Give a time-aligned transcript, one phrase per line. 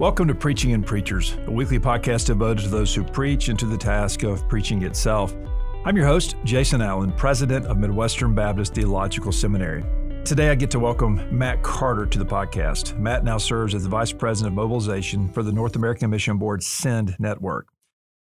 [0.00, 3.64] Welcome to Preaching and Preachers, a weekly podcast devoted to those who preach and to
[3.64, 5.36] the task of preaching itself.
[5.84, 9.84] I'm your host, Jason Allen, president of Midwestern Baptist Theological Seminary.
[10.24, 12.98] Today, I get to welcome Matt Carter to the podcast.
[12.98, 16.64] Matt now serves as the vice president of mobilization for the North American Mission Board
[16.64, 17.68] SEND Network.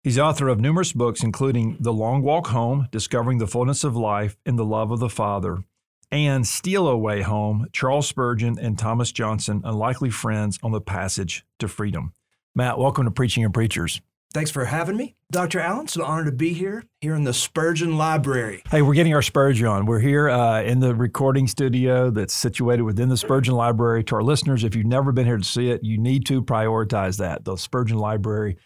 [0.02, 4.36] He's author of numerous books, including The Long Walk Home, Discovering the Fullness of Life
[4.44, 5.64] in the Love of the Father,
[6.12, 11.66] and Steal Away Home, Charles Spurgeon and Thomas Johnson, Unlikely Friends on the Passage to
[11.66, 12.12] Freedom.
[12.54, 14.02] Matt, welcome to Preaching and Preachers.
[14.34, 15.60] Thanks for having me, Dr.
[15.60, 15.84] Allen.
[15.84, 18.62] It's an honor to be here, here in the Spurgeon Library.
[18.70, 19.84] Hey, we're getting our Spurgeon on.
[19.84, 24.04] We're here uh, in the recording studio that's situated within the Spurgeon Library.
[24.04, 27.18] To our listeners, if you've never been here to see it, you need to prioritize
[27.18, 27.44] that.
[27.44, 28.56] The Spurgeon Library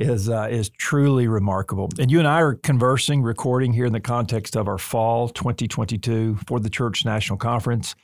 [0.00, 1.90] is uh, is truly remarkable.
[1.98, 6.38] And you and I are conversing, recording here in the context of our fall 2022
[6.46, 7.94] for the Church National Conference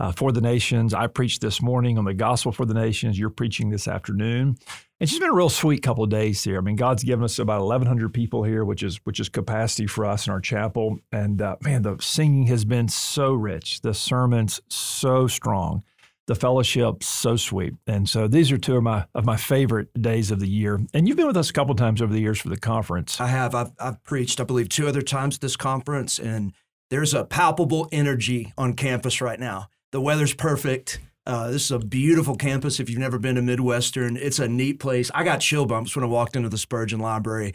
[0.00, 0.92] uh, for the Nations.
[0.92, 3.18] I preached this morning on the Gospel for the Nations.
[3.18, 4.56] You're preaching this afternoon.
[4.98, 6.58] It's just been a real sweet couple of days here.
[6.58, 10.04] I mean, God's given us about 1,100 people here, which is which is capacity for
[10.04, 10.98] us in our chapel.
[11.12, 13.80] And uh, man, the singing has been so rich.
[13.80, 15.84] The sermons so strong
[16.26, 17.74] the fellowship so sweet.
[17.86, 20.80] And so these are two of my of my favorite days of the year.
[20.94, 23.20] And you've been with us a couple times over the years for the conference.
[23.20, 23.54] I have.
[23.54, 26.52] I've, I've preached, I believe, two other times at this conference, and
[26.90, 29.68] there's a palpable energy on campus right now.
[29.92, 31.00] The weather's perfect.
[31.26, 32.80] Uh, this is a beautiful campus.
[32.80, 35.10] If you've never been to Midwestern, it's a neat place.
[35.14, 37.54] I got chill bumps when I walked into the Spurgeon Library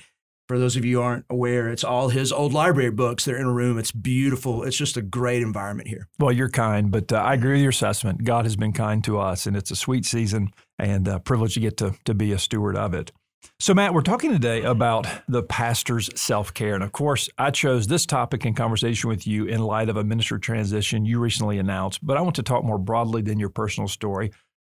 [0.49, 3.23] for those of you who aren't aware, it's all his old library books.
[3.23, 3.77] They're in a room.
[3.77, 4.63] It's beautiful.
[4.63, 6.07] It's just a great environment here.
[6.17, 8.23] Well, you're kind, but uh, I agree with your assessment.
[8.23, 11.59] God has been kind to us, and it's a sweet season and a privilege to
[11.59, 13.11] get to, to be a steward of it.
[13.59, 16.73] So, Matt, we're talking today about the pastor's self care.
[16.73, 20.03] And of course, I chose this topic in conversation with you in light of a
[20.03, 22.03] minister transition you recently announced.
[22.03, 24.31] But I want to talk more broadly than your personal story.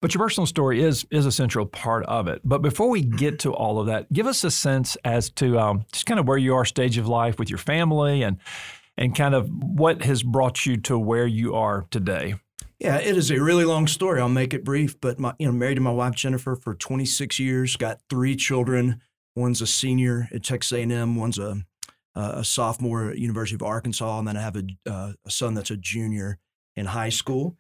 [0.02, 2.42] But your personal story is is a central part of it.
[2.44, 5.86] But before we get to all of that, give us a sense as to um,
[5.92, 8.38] just kind of where you are, stage of life with your family, and
[8.98, 12.36] and kind of what has brought you to where you are today.
[12.80, 14.22] Yeah, it is a really long story.
[14.22, 15.00] I'll make it brief.
[15.02, 19.02] But my, you know, married to my wife Jennifer for 26 years, got three children.
[19.36, 21.18] One's a senior at Texas A&M.
[21.18, 21.66] One's a
[22.16, 25.72] a sophomore at University of Arkansas, and then I have a, uh, a son that's
[25.72, 26.38] a junior
[26.76, 27.56] in high school.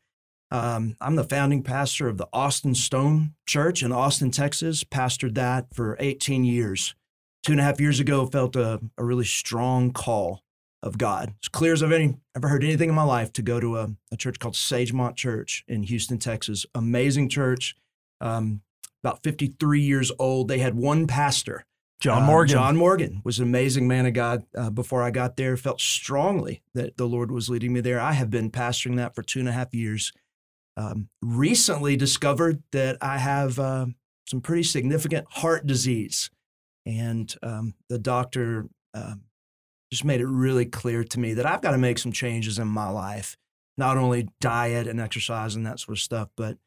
[0.51, 4.83] Um, I'm the founding pastor of the Austin Stone Church in Austin, Texas.
[4.83, 6.95] Pastored that for 18 years.
[7.43, 10.43] Two and a half years ago, felt a, a really strong call
[10.81, 11.33] of God.
[11.43, 13.89] As clear as I've any, ever heard anything in my life to go to a,
[14.11, 16.65] a church called Sagemont Church in Houston, Texas.
[16.73, 17.75] Amazing church.
[18.19, 18.61] Um,
[19.03, 20.47] about 53 years old.
[20.47, 21.65] They had one pastor.
[22.01, 22.57] John uh, Morgan.
[22.57, 24.45] Uh, John Morgan was an amazing man of God.
[24.55, 27.99] Uh, before I got there, felt strongly that the Lord was leading me there.
[27.99, 30.11] I have been pastoring that for two and a half years
[30.79, 33.87] um, recently discovered that I have uh,
[34.25, 36.29] some pretty significant heart disease.
[36.85, 39.23] And um, the doctor um,
[39.91, 42.67] just made it really clear to me that I've got to make some changes in
[42.69, 43.35] my life,
[43.77, 46.57] not only diet and exercise and that sort of stuff, but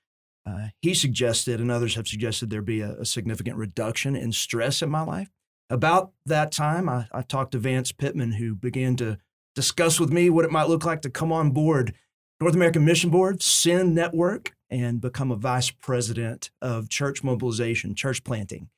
[0.44, 4.82] uh, he suggested, and others have suggested, there be a, a, significant reduction in stress
[4.82, 5.30] in my life.
[5.70, 9.18] About that time, I, I talked to Vance Pitman, who began to
[9.54, 11.94] discuss with me what it might look like to come on board
[12.42, 18.24] North American Mission Board, Send Network, and become a vice president of church mobilization, church
[18.24, 18.68] planting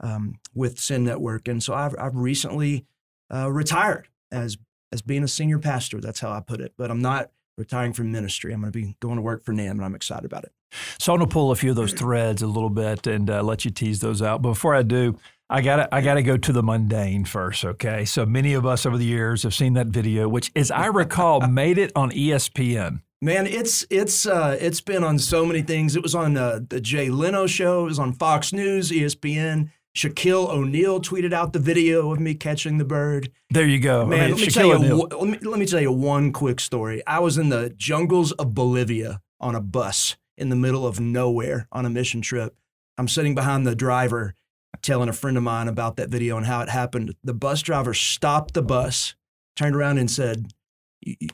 [0.00, 1.46] um, with Send Network.
[1.46, 2.84] And so I've, I've recently
[3.32, 4.58] uh, retired as
[4.90, 6.00] as being a senior pastor.
[6.00, 6.74] That's how I put it.
[6.76, 8.52] But I'm not retiring from ministry.
[8.52, 10.52] I'm going to be going to work for NAM, and I'm excited about it.
[10.98, 13.42] So I'm going to pull a few of those threads a little bit and uh,
[13.42, 14.42] let you tease those out.
[14.42, 15.16] But before I do,
[15.48, 18.06] I gotta I gotta go to the mundane first, okay?
[18.06, 21.40] So many of us over the years have seen that video, which, as I recall,
[21.46, 23.02] made it on ESPN.
[23.22, 25.94] Man, it's it's uh, it's been on so many things.
[25.94, 27.82] It was on uh, the Jay Leno show.
[27.82, 29.70] It was on Fox News, ESPN.
[29.96, 33.30] Shaquille O'Neal tweeted out the video of me catching the bird.
[33.50, 34.06] There you go.
[34.06, 36.58] Man, I mean, let, me tell you, let, me, let me tell you one quick
[36.58, 37.06] story.
[37.06, 41.68] I was in the jungles of Bolivia on a bus in the middle of nowhere
[41.70, 42.56] on a mission trip.
[42.98, 44.34] I'm sitting behind the driver
[44.80, 47.14] telling a friend of mine about that video and how it happened.
[47.22, 49.14] The bus driver stopped the bus,
[49.54, 50.52] turned around and said,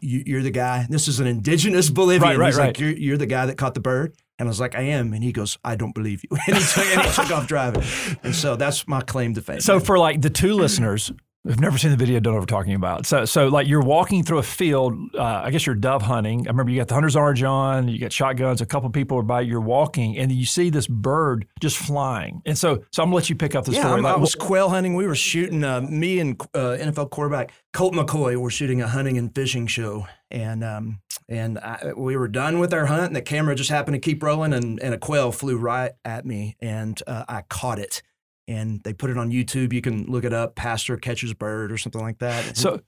[0.01, 0.87] you're the guy.
[0.89, 2.23] This is an indigenous Bolivian.
[2.23, 2.67] Right, right, He's right.
[2.69, 4.15] like, you're, you're the guy that caught the bird.
[4.39, 5.13] And I was like, I am.
[5.13, 6.37] And he goes, I don't believe you.
[6.47, 7.83] And he took, and he took off driving.
[8.23, 9.61] And so that's my claim to fame.
[9.61, 11.13] So for like the two listeners
[11.49, 12.21] I've never seen the video.
[12.21, 13.07] Don't know what we're talking about.
[13.07, 14.95] So, so like you're walking through a field.
[15.15, 16.47] Uh, I guess you're dove hunting.
[16.47, 17.89] I remember you got the hunter's orange on.
[17.89, 18.61] You got shotguns.
[18.61, 19.41] A couple people are by.
[19.41, 22.43] You're walking, and you see this bird just flying.
[22.45, 24.05] And so, so I'm gonna let you pick up the yeah, story.
[24.05, 24.95] I was quail hunting.
[24.95, 25.65] We were shooting.
[25.65, 30.07] Uh, me and uh, NFL quarterback Colt McCoy were shooting a hunting and fishing show,
[30.31, 33.95] and um, and I, we were done with our hunt, and the camera just happened
[33.95, 37.79] to keep rolling, and, and a quail flew right at me, and uh, I caught
[37.79, 38.03] it
[38.49, 39.73] and they put it on YouTube.
[39.73, 42.57] You can look it up, Pastor catches bird or something like that.
[42.57, 42.81] So,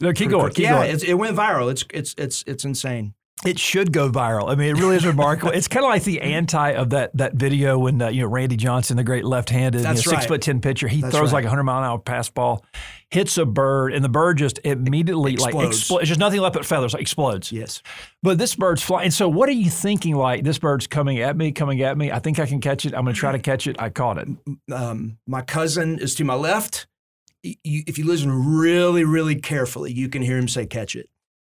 [0.00, 0.52] no, keep going.
[0.52, 1.00] Keep yeah, going.
[1.06, 1.70] it went viral.
[1.70, 3.14] It's it's it's it's insane.
[3.44, 4.48] It should go viral.
[4.50, 5.50] I mean, it really is remarkable.
[5.52, 8.56] it's kind of like the anti of that that video when uh, you know Randy
[8.56, 11.38] Johnson, the great left-handed, you know, six foot ten pitcher, he That's throws right.
[11.38, 12.62] like a hundred mile an hour fastball,
[13.10, 15.78] hits a bird, and the bird just immediately like Explodes.
[15.78, 16.02] explodes.
[16.02, 17.50] It's just nothing left but feathers, like explodes.
[17.50, 17.82] Yes.
[18.22, 19.06] But this bird's flying.
[19.06, 20.14] And so what are you thinking?
[20.14, 22.12] Like this bird's coming at me, coming at me.
[22.12, 22.94] I think I can catch it.
[22.94, 23.74] I'm going to try to catch it.
[23.80, 24.28] I caught it.
[24.72, 26.86] Um, my cousin is to my left.
[27.42, 31.08] You, if you listen really, really carefully, you can hear him say, "Catch it."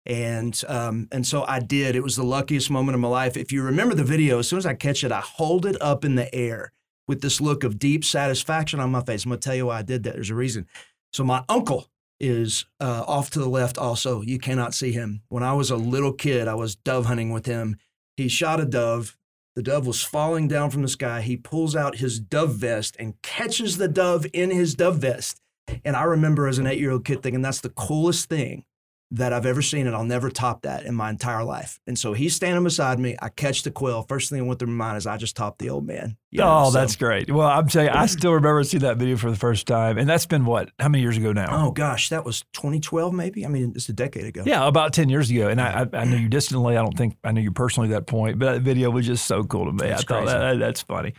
[0.07, 1.95] And um, and so I did.
[1.95, 3.37] It was the luckiest moment of my life.
[3.37, 6.05] If you remember the video, as soon as I catch it, I hold it up
[6.05, 6.73] in the air
[7.07, 9.25] with this look of deep satisfaction on my face.
[9.25, 10.15] I'm gonna tell you why I did that.
[10.15, 10.67] There's a reason.
[11.13, 11.89] So my uncle
[12.21, 13.79] is uh, off to the left.
[13.79, 15.23] Also, you cannot see him.
[15.29, 17.77] When I was a little kid, I was dove hunting with him.
[18.17, 19.17] He shot a dove.
[19.57, 21.21] The dove was falling down from the sky.
[21.21, 25.41] He pulls out his dove vest and catches the dove in his dove vest.
[25.85, 28.65] And I remember as an eight year old kid thinking that's the coolest thing
[29.11, 31.81] that I've ever seen, and I'll never top that in my entire life.
[31.87, 33.17] And so he's standing beside me.
[33.21, 34.03] I catch the quail.
[34.03, 36.17] First thing that went through my mind is I just topped the old man.
[36.31, 37.31] You know, oh, so- that's great.
[37.31, 40.27] Well, I'm saying I still remember seeing that video for the first time, and that's
[40.27, 40.71] been what?
[40.79, 41.49] How many years ago now?
[41.51, 43.47] Oh gosh, that was 2012, maybe.
[43.47, 44.43] I mean, it's a decade ago.
[44.45, 45.49] Yeah, about 10 years ago.
[45.49, 46.77] And I, I, I knew you distantly.
[46.77, 49.27] I don't think I knew you personally at that point, but that video was just
[49.27, 49.89] so cool to me.
[49.89, 51.15] That's I thought that, that's funny.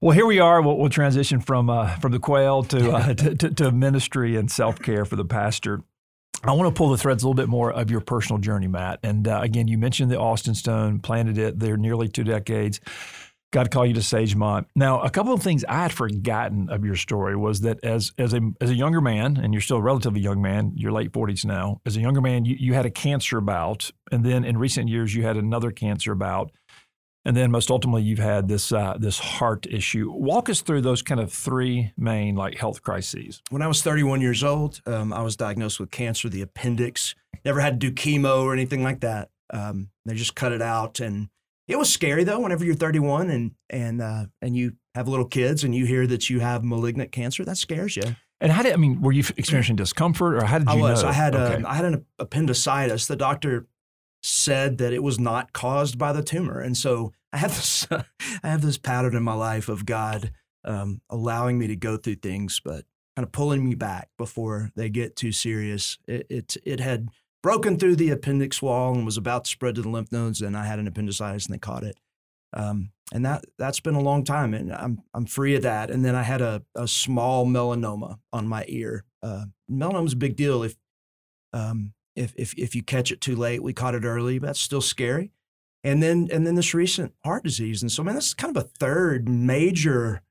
[0.00, 0.62] Well, here we are.
[0.62, 4.50] We'll, we'll transition from uh, from the quail to, uh, to, to, to ministry and
[4.50, 5.80] self care for the pastor.
[6.50, 9.00] I want to pull the threads a little bit more of your personal journey, Matt.
[9.02, 12.80] And uh, again, you mentioned the Austin Stone, planted it there nearly two decades.
[13.54, 14.66] God called you to Sagemont.
[14.74, 18.34] Now, a couple of things I had forgotten of your story was that as as
[18.34, 21.44] a as a younger man, and you're still a relatively young man, you're late 40s
[21.44, 21.80] now.
[21.86, 25.14] As a younger man, you, you had a cancer bout, and then in recent years,
[25.14, 26.50] you had another cancer bout,
[27.24, 30.10] and then most ultimately, you've had this uh, this heart issue.
[30.12, 33.42] Walk us through those kind of three main like health crises.
[33.50, 37.14] When I was 31 years old, um, I was diagnosed with cancer, the appendix.
[37.44, 39.30] Never had to do chemo or anything like that.
[39.52, 41.28] Um, they just cut it out, and
[41.68, 42.40] it was scary though.
[42.40, 46.28] Whenever you're 31 and and uh, and you have little kids, and you hear that
[46.30, 48.16] you have malignant cancer, that scares you.
[48.40, 49.00] And how did I mean?
[49.00, 51.02] Were you experiencing discomfort, or how did you I was.
[51.02, 51.08] know?
[51.08, 51.54] I had Okay.
[51.54, 53.06] um, I had an appendicitis.
[53.06, 53.66] The doctor
[54.24, 58.04] said that it was not caused by the tumor, and so I have this I
[58.48, 60.32] have this pattern in my life of God
[60.64, 62.84] um, allowing me to go through things, but
[63.16, 65.98] kind of pulling me back before they get too serious.
[66.08, 67.08] It it, it had
[67.42, 70.56] broken through the appendix wall and was about to spread to the lymph nodes, and
[70.56, 71.98] I had an appendicitis, and they caught it.
[72.54, 75.90] Um, and that that's been a long time, and I'm I'm free of that.
[75.90, 79.04] And then I had a, a small melanoma on my ear.
[79.22, 80.74] Uh, melanoma's a big deal if
[81.52, 83.62] um, if, if if you catch it too late.
[83.62, 85.32] We caught it early, but that's still scary.
[85.82, 88.66] And then and then this recent heart disease, and so man, that's kind of a
[88.66, 90.22] third major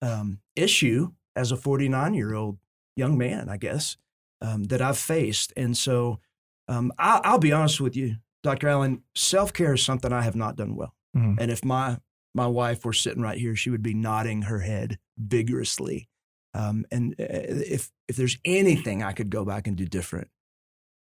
[0.00, 2.58] um, issue as a 49 year old
[2.96, 3.96] young man, I guess,
[4.40, 5.52] um, that I've faced.
[5.56, 6.20] And so
[6.68, 8.68] um, I, I'll be honest with you, Dr.
[8.68, 10.94] Allen, self care is something I have not done well.
[11.16, 11.36] Mhm.
[11.40, 11.98] And if my
[12.34, 16.08] my wife were sitting right here, she would be nodding her head vigorously.
[16.54, 20.28] Um, and uh, if if there's anything I could go back and do different,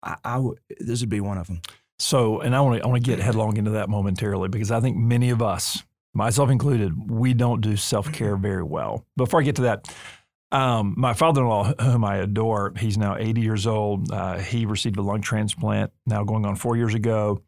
[0.03, 0.43] I, I.
[0.79, 1.61] This would be one of them.
[1.99, 4.79] So, and I want to I want to get headlong into that momentarily because I
[4.79, 9.05] think many of us, myself included, we don't do self care very well.
[9.17, 9.93] Before I get to that,
[10.51, 14.11] um, my father-in-law, whom I adore, he's now 80 years old.
[14.11, 17.41] Uh, he received a lung transplant now going on four years ago.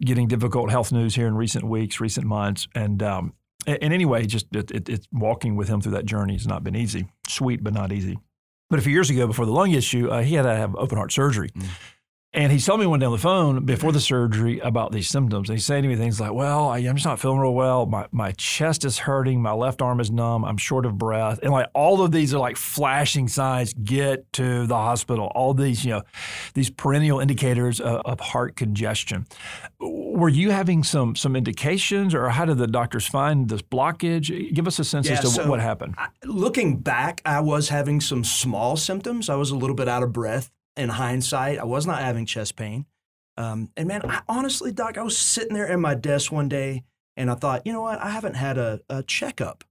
[0.00, 3.32] Getting difficult health news here in recent weeks, recent months, and um,
[3.66, 6.76] and anyway, just it, it, it's walking with him through that journey has not been
[6.76, 7.06] easy.
[7.28, 8.18] Sweet, but not easy.
[8.70, 10.98] But a few years ago, before the lung issue, uh, he had to have open
[10.98, 11.50] heart surgery.
[12.34, 15.48] And he told me one day on the phone before the surgery about these symptoms.
[15.48, 17.86] And he said to me things like, Well, I, I'm just not feeling real well.
[17.86, 19.40] My, my chest is hurting.
[19.40, 20.44] My left arm is numb.
[20.44, 21.38] I'm short of breath.
[21.42, 25.32] And like all of these are like flashing signs get to the hospital.
[25.34, 26.02] All these, you know,
[26.52, 29.26] these perennial indicators of, of heart congestion.
[29.80, 34.52] Were you having some some indications or how did the doctors find this blockage?
[34.52, 35.94] Give us a sense as to so- what happened.
[36.24, 39.30] Looking back, I was having some small symptoms.
[39.30, 40.50] I was a little bit out of breath.
[40.78, 42.86] In hindsight, I was not having chest pain.
[43.36, 46.84] Um, and man, I, honestly, Doc, I was sitting there at my desk one day
[47.16, 48.00] and I thought, you know what?
[48.00, 49.64] I haven't had a, a checkup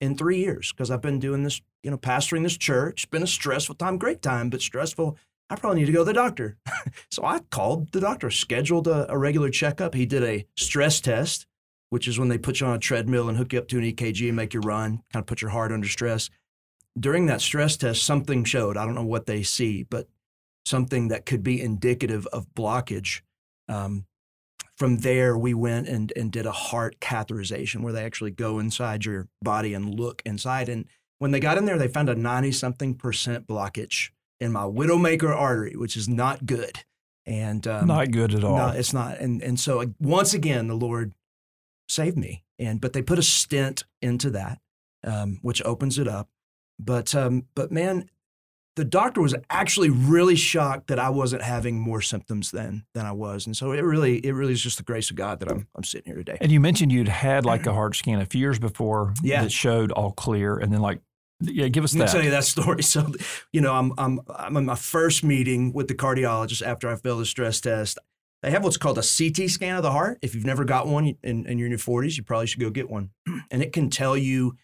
[0.00, 3.04] in three years because I've been doing this, you know, pastoring this church.
[3.04, 5.16] It's been a stressful time, great time, but stressful.
[5.48, 6.56] I probably need to go to the doctor.
[7.10, 9.94] so I called the doctor, scheduled a, a, regular checkup.
[9.94, 11.46] He did a stress test,
[11.90, 13.84] which is when they put you on a treadmill and hook you up to an
[13.84, 16.30] EKG and make you run, kind of put your heart under stress.
[16.98, 18.76] During that stress test, something showed.
[18.76, 20.08] I don't know what they see, but
[20.66, 23.22] something that could be indicative of blockage.
[23.68, 24.06] Um,
[24.76, 29.04] from there, we went and, and did a heart catheterization where they actually go inside
[29.04, 30.68] your body and look inside.
[30.68, 30.84] And
[31.18, 35.34] when they got in there, they found a 90 something percent blockage in my widowmaker
[35.34, 36.84] artery, which is not good.
[37.24, 38.56] And um, not good at all.
[38.56, 39.18] No, it's not.
[39.18, 41.12] And and so once again, the Lord
[41.88, 42.44] saved me.
[42.58, 44.60] And but they put a stent into that,
[45.02, 46.28] um, which opens it up.
[46.78, 48.08] But um, but man,
[48.76, 53.12] the doctor was actually really shocked that I wasn't having more symptoms than than I
[53.12, 55.66] was, and so it really it really is just the grace of God that I'm
[55.74, 56.38] I'm sitting here today.
[56.40, 59.42] And you mentioned you'd had like a heart scan a few years before yeah.
[59.42, 61.00] that showed all clear, and then like
[61.40, 61.98] yeah, give us that.
[61.98, 62.12] Let that.
[62.12, 62.82] tell you that story.
[62.82, 63.12] So,
[63.52, 67.20] you know, I'm I'm I'm in my first meeting with the cardiologist after I failed
[67.20, 67.98] the stress test.
[68.42, 70.18] They have what's called a CT scan of the heart.
[70.22, 72.70] If you've never got one and, and you're in your 40s, you probably should go
[72.70, 73.10] get one,
[73.50, 74.56] and it can tell you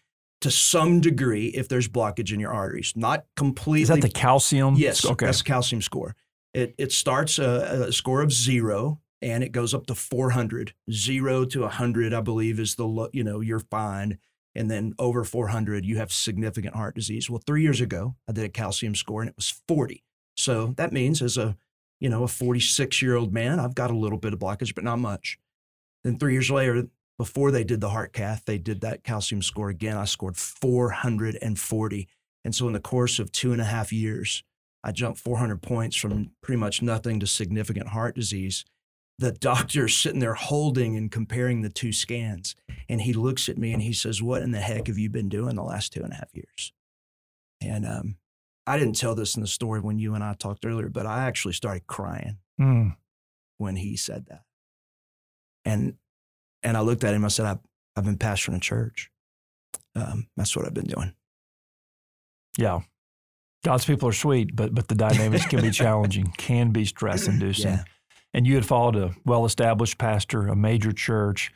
[0.43, 2.93] to some degree if there's blockage in your arteries.
[2.95, 3.83] Not completely.
[3.83, 4.75] Is that the calcium?
[4.75, 5.05] Yes.
[5.05, 5.25] Okay.
[5.25, 6.15] That's calcium score.
[6.53, 10.73] It it starts uh, a, a score of zero and it goes up to 400.
[10.91, 14.19] Zero to 100, I believe, is the you know you're fine,
[14.53, 17.29] and then over 400, you have significant heart disease.
[17.29, 20.03] Well, three years ago, I did a calcium score and it was 40.
[20.35, 21.55] So that means as a
[21.99, 24.83] you know a 46 year old man, I've got a little bit of blockage, but
[24.83, 25.39] not much.
[26.03, 26.87] Then three years later,
[27.23, 29.95] before they did the heart cath, they did that calcium score again.
[29.95, 32.07] I scored 440.
[32.43, 34.43] And so in the course of two and a half years,
[34.83, 38.65] I jumped 400 points from pretty much nothing to significant heart disease.
[39.19, 42.57] The doctor's sitting there holding and comparing the two scans.
[42.89, 45.29] And he looks at me and he says, What in the heck have you been
[45.29, 46.73] doing the last two and a half years?
[47.61, 48.17] And um,
[48.67, 51.23] I didn't tell this in the story when you and I talked earlier, but I
[51.25, 52.97] actually started crying mm.
[53.59, 54.41] when he said that.
[55.63, 55.95] And
[56.63, 57.25] and I looked at him.
[57.25, 57.59] I said, I've,
[57.95, 59.09] I've been pastoring a church.
[59.95, 61.13] Um, that's what I've been doing.
[62.57, 62.81] Yeah.
[63.63, 67.71] God's people are sweet, but but the dynamics can be challenging, can be stress inducing.
[67.71, 67.83] Yeah.
[68.33, 71.51] And you had followed a well established pastor, a major church,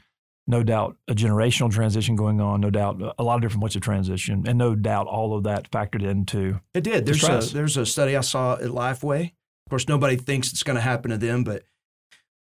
[0.46, 3.82] no doubt a generational transition going on, no doubt a lot of different points of
[3.82, 7.06] transition, and no doubt all of that factored into it did.
[7.06, 9.26] There's the a there's a study I saw at Lifeway.
[9.26, 11.64] Of course, nobody thinks it's going to happen to them, but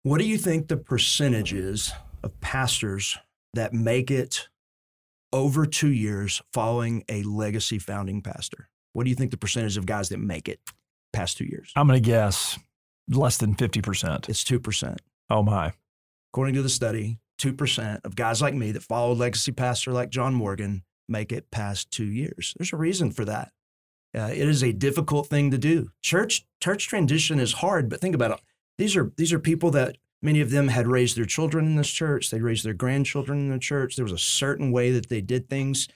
[0.03, 1.91] what do you think the percentage is
[2.27, 3.17] of pastors
[3.53, 4.49] that make it
[5.31, 8.69] over two years following a legacy founding pastor?
[8.93, 10.59] What do you think the percentage of guys that make it
[11.13, 11.71] past two years?
[11.75, 12.59] I'm going to guess
[13.09, 14.27] less than 50%.
[14.29, 14.97] It's 2%.
[15.29, 15.73] Oh, my.
[16.33, 20.33] According to the study, 2% of guys like me that follow legacy pastor like John
[20.33, 22.53] Morgan make it past two years.
[22.57, 23.51] There's a reason for that.
[24.17, 25.91] Uh, it is a difficult thing to do.
[26.01, 28.39] Church church transition is hard, but think about it.
[28.77, 31.89] These are these are people that Many of them had raised their children in this
[31.89, 32.29] church.
[32.29, 33.95] They raised their grandchildren in the church.
[33.95, 35.87] There was a certain way that they did things.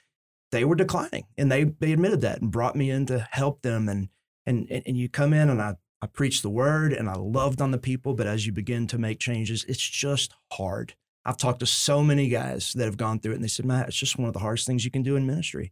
[0.52, 3.90] They were declining, and they they admitted that and brought me in to help them.
[3.90, 4.10] And
[4.46, 7.72] and and you come in and I I preached the word and I loved on
[7.72, 10.96] the people, but as you begin to make changes, it's just hard.
[11.24, 13.88] I've talked to so many guys that have gone through it, and they said, "Matt,
[13.88, 15.72] it's just one of the hardest things you can do in ministry."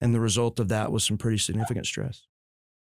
[0.00, 2.27] And the result of that was some pretty significant stress.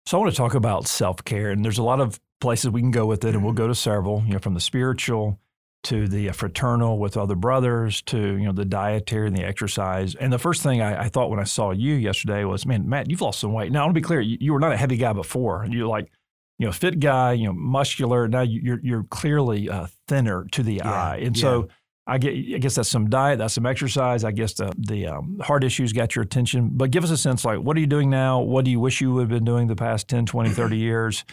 [0.05, 2.81] So I want to talk about self care, and there's a lot of places we
[2.81, 4.23] can go with it, and we'll go to several.
[4.25, 5.39] You know, from the spiritual
[5.83, 10.15] to the fraternal with other brothers to you know the dietary and the exercise.
[10.15, 13.09] And the first thing I, I thought when I saw you yesterday was, man, Matt,
[13.09, 13.71] you've lost some weight.
[13.71, 15.65] Now I want to be clear, you, you were not a heavy guy before.
[15.69, 16.11] You're like
[16.59, 18.27] you know, fit guy, you know, muscular.
[18.27, 21.41] Now you're you're clearly uh, thinner to the yeah, eye, and yeah.
[21.41, 21.67] so
[22.05, 22.33] I get.
[22.33, 24.23] I guess that's some diet, that's some exercise.
[24.23, 26.71] I guess the the um, heart issues got your attention.
[26.73, 28.41] But give us a sense, like, what are you doing now?
[28.41, 31.23] What do you wish you would have been doing the past 10, 20, 30 years?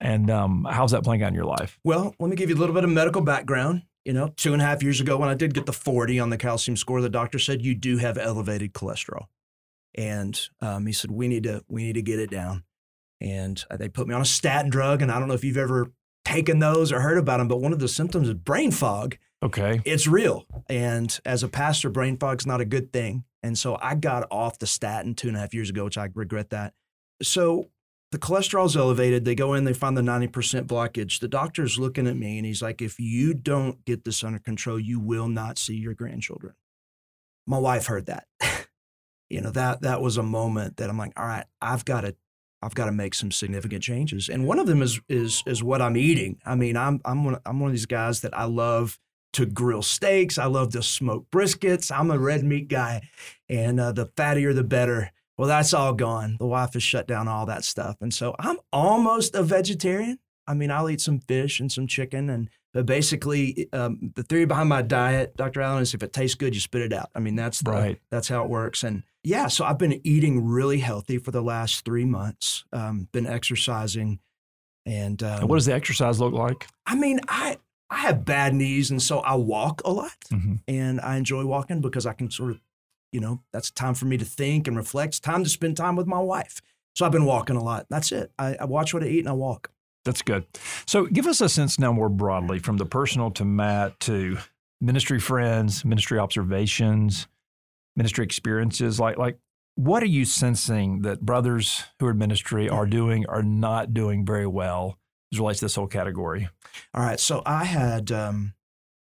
[0.00, 1.78] And um, how's that playing out in your life?
[1.84, 3.82] Well, let me give you a little bit of medical background.
[4.04, 6.28] You know, two and a half years ago, when I did get the 40 on
[6.28, 9.26] the calcium score, the doctor said you do have elevated cholesterol,
[9.94, 12.64] and um, he said we need to we need to get it down.
[13.20, 15.56] And uh, they put me on a statin drug, and I don't know if you've
[15.56, 15.90] ever
[16.26, 19.16] taken those or heard about them, but one of the symptoms is brain fog.
[19.44, 23.24] Okay, it's real, and as a pastor, brain fog's not a good thing.
[23.42, 26.08] And so I got off the statin two and a half years ago, which I
[26.14, 26.72] regret that.
[27.22, 27.68] So
[28.10, 29.26] the cholesterol's elevated.
[29.26, 31.20] They go in, they find the 90% blockage.
[31.20, 34.80] The doctor's looking at me and he's like, if you don't get this under control,
[34.80, 36.54] you will not see your grandchildren.
[37.46, 38.26] My wife heard that.
[39.28, 42.16] you know, that that was a moment that I'm like, all right, I've got to
[42.62, 44.30] I've got to make some significant changes.
[44.30, 46.38] And one of them is is is what I'm eating.
[46.46, 48.98] I mean, I'm I'm one, I'm one of these guys that I love
[49.34, 50.38] to grill steaks.
[50.38, 51.96] I love to smoke briskets.
[51.96, 53.02] I'm a red meat guy,
[53.48, 55.12] and uh, the fattier the better.
[55.36, 56.36] Well, that's all gone.
[56.38, 60.18] The wife has shut down all that stuff, and so I'm almost a vegetarian.
[60.46, 64.46] I mean, I'll eat some fish and some chicken, and but basically, um, the theory
[64.46, 65.60] behind my diet, Dr.
[65.60, 67.08] Allen, is if it tastes good, you spit it out.
[67.14, 68.00] I mean, that's the, right.
[68.10, 68.82] that's how it works.
[68.82, 72.64] And yeah, so I've been eating really healthy for the last three months.
[72.72, 74.18] Um, been exercising,
[74.84, 76.66] and, um, and what does the exercise look like?
[76.84, 77.58] I mean, I
[77.90, 80.60] I have bad knees, and so I walk a lot, Mhm.
[80.66, 82.60] and I enjoy walking because I can sort of,
[83.12, 85.10] you know, that's time for me to think and reflect.
[85.10, 86.60] It's time to spend time with my wife.
[86.96, 87.86] So I've been walking a lot.
[87.90, 88.32] That's it.
[88.38, 89.70] I, I watch what I eat and I walk.
[90.04, 90.44] That's good.
[90.86, 94.38] So give us a sense now more broadly from the personal to Matt to
[94.80, 97.26] ministry friends, ministry observations,
[97.96, 99.00] ministry experiences.
[99.00, 99.38] Like, like
[99.76, 104.24] what are you sensing that brothers who are in ministry are doing or not doing
[104.26, 104.98] very well
[105.34, 106.48] as relates to this whole category?
[106.94, 107.20] All right.
[107.20, 108.54] So I had um,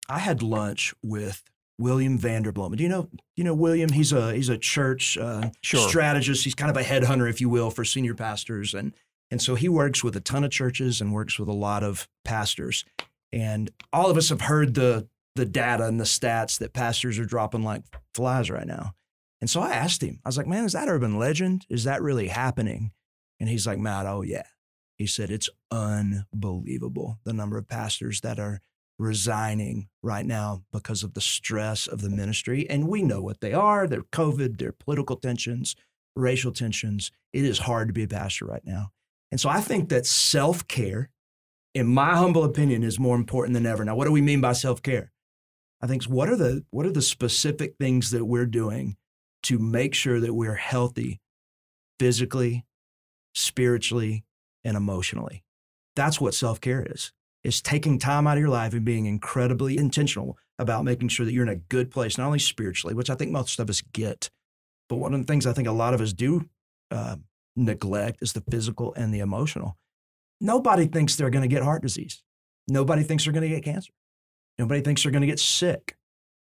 [0.10, 1.44] I had lunch with
[1.78, 2.78] William Vanderbloemen.
[2.78, 3.92] Do you know you know William?
[3.92, 5.88] He's a he's a church uh, Sure.
[5.90, 6.44] strategist.
[6.44, 8.94] He's kind of a headhunter, if you will, for senior pastors, and
[9.30, 12.08] and so he works with a ton of churches and works with a lot of
[12.26, 12.86] pastors.
[13.34, 17.26] And all of us have heard the the data and the stats that pastors are
[17.26, 18.94] dropping like flies right now.
[19.40, 21.66] And so I asked him, I was like, man, is that urban legend?
[21.70, 22.92] Is that really happening?
[23.40, 24.44] And he's like, Matt, oh yeah.
[25.02, 28.62] He said it's unbelievable the number of pastors that are
[29.00, 32.70] resigning right now because of the stress of the ministry.
[32.70, 33.88] And we know what they are.
[33.88, 35.76] They're COVID, they're political tensions,
[36.16, 37.12] racial tensions.
[37.34, 38.92] It is hard to be a pastor right now.
[39.32, 41.10] And so I think that self care,
[41.74, 43.84] in my humble opinion, is more important than ever.
[43.84, 45.12] Now, what do we mean by self care?
[45.82, 48.98] I think what are the what are the specific things that we're doing
[49.44, 51.22] to make sure that we're healthy
[51.98, 52.68] physically,
[53.34, 54.26] spiritually,
[54.64, 55.44] and emotionally.
[55.96, 57.12] That's what self-care is.
[57.44, 61.34] It's taking time out of your life and being incredibly intentional about making sure that
[61.34, 64.30] you're in a good place, not only spiritually, which I think most of us get,
[64.88, 66.48] but one of the things I think a lot of us do
[66.92, 67.16] uh,
[67.56, 69.78] neglect is the physical and the emotional.
[70.40, 72.22] Nobody thinks they're going to get heart disease.
[72.68, 73.92] Nobody thinks they're going to get cancer.
[74.60, 75.96] Nobody thinks they're going to get sick,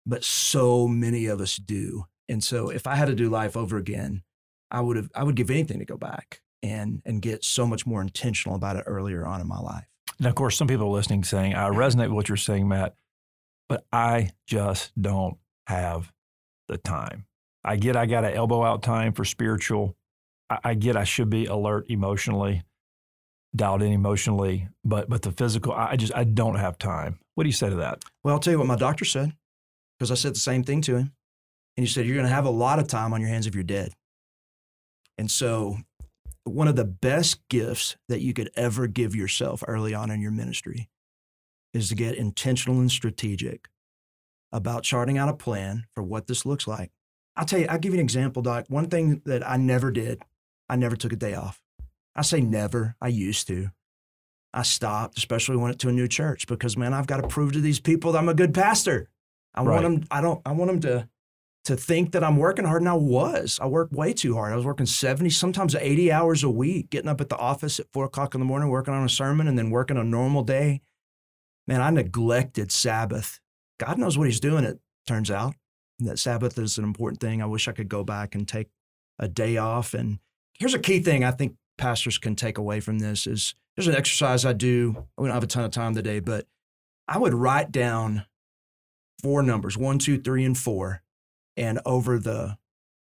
[0.05, 2.05] but so many of us do.
[2.29, 4.21] And so if I had to do life over again,
[4.69, 7.85] I would have I would give anything to go back and and get so much
[7.85, 9.85] more intentional about it earlier on in my life.
[10.17, 12.95] And of course, some people are listening saying, I resonate with what you're saying, Matt,
[13.69, 16.11] but I just don't have
[16.67, 17.25] the time.
[17.63, 19.95] I get I got to elbow out time for spiritual.
[20.49, 22.63] I, I get I should be alert emotionally,
[23.55, 27.19] dialed in emotionally, but but the physical, I I just I don't have time.
[27.35, 28.03] What do you say to that?
[28.23, 29.33] Well, I'll tell you what my doctor said
[29.97, 31.13] because I said the same thing to him.
[31.77, 33.55] And he said, You're going to have a lot of time on your hands if
[33.55, 33.93] you're dead.
[35.17, 35.77] And so,
[36.45, 40.31] one of the best gifts that you could ever give yourself early on in your
[40.31, 40.89] ministry
[41.73, 43.69] is to get intentional and strategic
[44.51, 46.91] about charting out a plan for what this looks like.
[47.35, 48.65] I'll tell you, I'll give you an example, Doc.
[48.67, 50.21] One thing that I never did,
[50.69, 51.63] I never took a day off.
[52.15, 53.71] I say never, I used to.
[54.53, 57.27] I stopped, especially when it went to a new church, because man, I've got to
[57.27, 59.09] prove to these people that I'm a good pastor.
[59.55, 59.81] I Right.
[59.81, 60.07] want them.
[60.11, 60.41] I don't.
[60.45, 61.09] I want them to
[61.65, 63.59] to think that I'm working hard, and I was.
[63.61, 64.51] I worked way too hard.
[64.51, 67.91] I was working seventy, sometimes eighty hours a week, getting up at the office at
[67.91, 70.81] four o'clock in the morning, working on a sermon, and then working a normal day.
[71.67, 73.39] Man, I neglected Sabbath.
[73.79, 74.65] God knows what He's doing.
[74.65, 75.55] It turns out
[75.99, 77.41] that Sabbath is an important thing.
[77.41, 78.67] I wish I could go back and take
[79.19, 79.93] a day off.
[79.93, 80.19] And
[80.59, 83.95] here's a key thing I think pastors can take away from this is there's an
[83.95, 85.07] exercise I do.
[85.17, 86.45] We don't have a ton of time today, but
[87.07, 88.25] I would write down
[89.21, 91.01] four numbers, one, two, three, and four,
[91.57, 92.57] and over the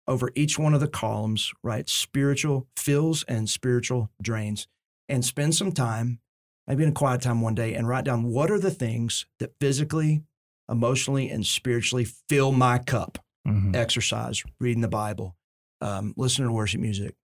[0.08, 4.68] over each one of the columns, write spiritual fills and spiritual drains,
[5.08, 6.20] and spend some time,
[6.68, 9.54] maybe in a quiet time one day, and write down what are the things that
[9.60, 10.24] physically,
[10.70, 13.20] emotionally, and spiritually fill my cup.
[13.48, 13.76] Mhm.
[13.76, 15.36] exercise, reading the Bible,
[15.82, 17.16] um, listening to worship music,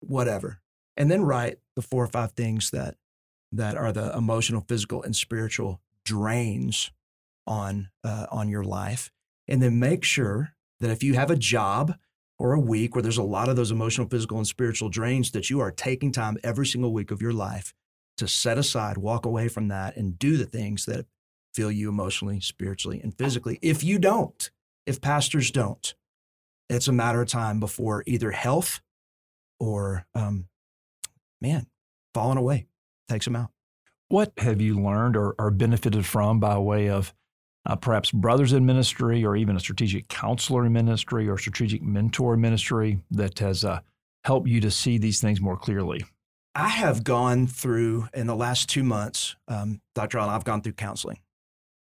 [0.00, 0.60] whatever,
[0.96, 2.96] and then write the four or five things that
[3.52, 6.90] that are the emotional, physical, and spiritual drains
[7.46, 9.12] on uh, on your life,
[9.48, 11.94] and then make sure that if you have a job
[12.38, 15.50] or a week where there's a lot of those emotional, physical, and spiritual drains, that
[15.50, 17.72] you are taking time every single week of your life
[18.16, 21.06] to set aside, walk away from that, and do the things that
[21.54, 23.58] fill you emotionally, spiritually, and physically.
[23.62, 24.50] If you don't,
[24.86, 25.94] if pastors don't,
[26.68, 28.80] it's a matter of time before either health
[29.60, 30.46] or, um,
[31.40, 31.66] man,
[32.14, 32.66] falling away
[33.08, 33.50] takes them out.
[34.08, 37.14] What have you learned or, or benefited from by way of
[37.66, 42.34] uh, perhaps brothers in ministry or even a strategic counselor in ministry or strategic mentor
[42.34, 43.80] in ministry that has uh,
[44.24, 46.04] helped you to see these things more clearly?
[46.54, 50.18] I have gone through in the last two months, um, Dr.
[50.18, 51.18] Allen, I've gone through counseling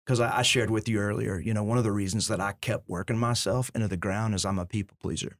[0.04, 2.52] because I, I shared with you earlier, you know, one of the reasons that I
[2.52, 5.36] kept working myself into the ground is I'm a people pleaser.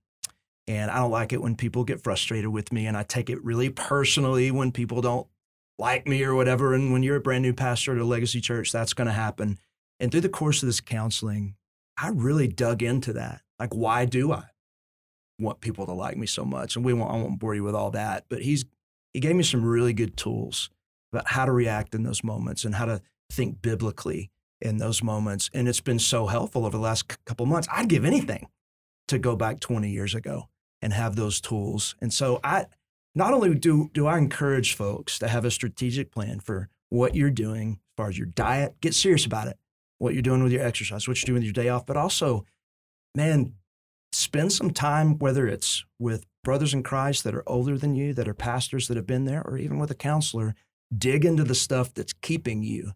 [0.66, 2.86] And I don't like it when people get frustrated with me.
[2.86, 5.26] And I take it really personally when people don't
[5.78, 6.74] like me or whatever.
[6.74, 9.58] And when you're a brand new pastor at a legacy church, that's going to happen.
[10.00, 11.54] And through the course of this counseling,
[11.96, 13.42] I really dug into that.
[13.58, 14.44] Like, why do I
[15.38, 16.76] want people to like me so much?
[16.76, 18.64] And we won't, I won't bore you with all that, but he's,
[19.12, 20.70] he gave me some really good tools
[21.12, 24.30] about how to react in those moments and how to think biblically
[24.60, 25.50] in those moments.
[25.52, 27.68] And it's been so helpful over the last couple months.
[27.72, 28.48] I'd give anything
[29.08, 30.48] to go back 20 years ago
[30.82, 31.96] and have those tools.
[32.00, 32.66] And so I
[33.14, 37.30] not only do do I encourage folks to have a strategic plan for what you're
[37.30, 39.58] doing as far as your diet, get serious about it.
[39.98, 42.44] What you're doing with your exercise, what you're doing with your day off, but also,
[43.14, 43.54] man,
[44.12, 48.28] spend some time, whether it's with brothers in Christ that are older than you, that
[48.28, 50.54] are pastors that have been there, or even with a counselor,
[50.96, 52.92] dig into the stuff that's keeping you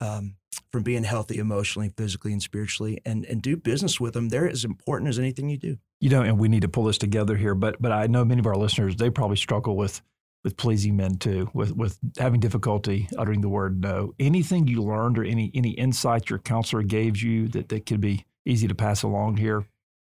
[0.00, 0.36] um,
[0.70, 4.28] from being healthy emotionally, physically, and spiritually, and and do business with them.
[4.28, 5.78] They're as important as anything you do.
[6.00, 7.54] You know, and we need to pull this together here.
[7.54, 10.02] But but I know many of our listeners they probably struggle with
[10.44, 14.14] with pleasing men too, with with having difficulty uttering the word no.
[14.18, 18.24] Anything you learned or any any insight your counselor gave you that that could be
[18.46, 19.66] easy to pass along here.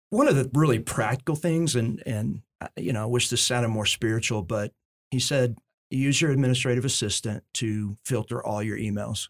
[0.10, 3.70] One of the really practical things, and and uh, you know, I wish this sounded
[3.70, 4.74] more spiritual, but
[5.10, 5.58] he said
[5.90, 9.28] use your administrative assistant to filter all your emails.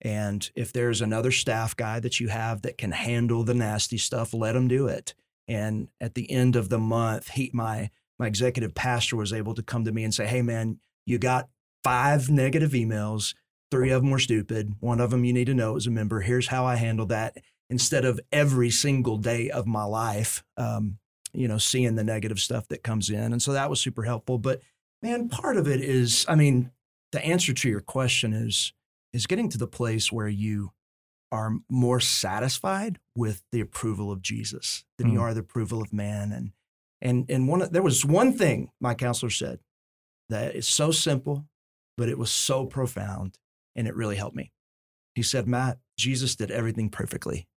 [0.00, 4.34] And if there's another staff guy that you have that can handle the nasty stuff,
[4.34, 5.14] let him do it.
[5.46, 7.90] And at the end of the month, he, my
[8.22, 11.48] my executive pastor was able to come to me and say, "Hey, man, you got
[11.82, 13.34] five negative emails.
[13.72, 14.74] Three of them were stupid.
[14.78, 16.20] One of them you need to know as a member.
[16.20, 17.38] Here's how I handle that.
[17.68, 20.98] Instead of every single day of my life, um,
[21.32, 24.38] you know, seeing the negative stuff that comes in, and so that was super helpful.
[24.38, 24.60] But
[25.02, 26.70] man, part of it is, I mean,
[27.10, 28.72] the answer to your question is
[29.12, 30.70] is getting to the place where you
[31.32, 35.14] are more satisfied with the approval of Jesus than mm.
[35.14, 36.30] you are the approval of man.
[36.30, 36.52] And
[37.02, 39.58] and and one there was one thing my counselor said
[40.30, 41.46] that is so simple,
[41.98, 43.38] but it was so profound,
[43.76, 44.52] and it really helped me.
[45.14, 47.48] He said, Matt, Jesus did everything perfectly,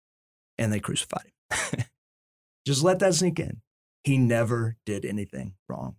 [0.59, 1.85] and they crucified him.
[2.67, 3.61] Just let that sink in.
[4.03, 5.97] He never did anything wrong,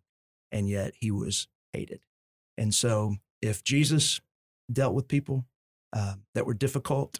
[0.51, 2.01] and yet he was hated.
[2.57, 4.19] And so, if Jesus
[4.71, 5.45] dealt with people
[5.93, 7.19] uh, that were difficult,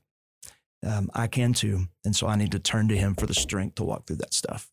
[0.86, 1.86] um, I can too.
[2.04, 4.34] And so I need to turn to him for the strength to walk through that
[4.34, 4.72] stuff.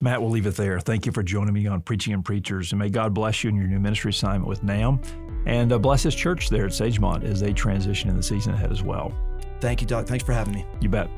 [0.00, 0.78] Matt, we'll leave it there.
[0.78, 2.72] Thank you for joining me on Preaching and Preachers.
[2.72, 5.00] And may God bless you in your new ministry assignment with NAM
[5.46, 8.70] and uh, bless his church there at Sagemont as they transition in the season ahead
[8.70, 9.12] as well.
[9.60, 10.06] Thank you, Doug.
[10.06, 10.66] Thanks for having me.
[10.80, 11.08] You bet.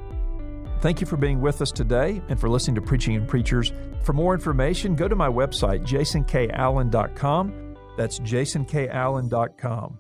[0.80, 3.72] Thank you for being with us today and for listening to Preaching and Preachers.
[4.04, 7.74] For more information, go to my website, jasonkallen.com.
[7.96, 9.98] That's jasonkallen.com.